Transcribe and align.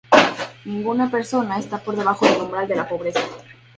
Ninguna 0.65 1.11
persona 1.11 1.59
está 1.59 1.77
por 1.77 1.95
debajo 1.95 2.25
del 2.25 2.41
umbral 2.41 2.67
de 2.67 2.83
pobreza. 2.85 3.19